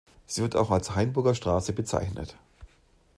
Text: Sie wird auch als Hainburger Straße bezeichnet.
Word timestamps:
Sie 0.25 0.41
wird 0.41 0.55
auch 0.55 0.71
als 0.71 0.95
Hainburger 0.95 1.35
Straße 1.35 1.73
bezeichnet. 1.73 2.35